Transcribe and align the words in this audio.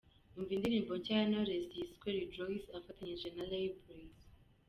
Umva 0.37 0.51
indirimbo 0.55 0.91
nshya 0.99 1.13
ya 1.19 1.27
Knowless 1.29 1.69
yise 1.75 2.07
"Rejoice" 2.17 2.67
afatanyije 2.79 3.27
na 3.35 3.43
Ray 3.51 3.67
Blaze. 3.75 4.25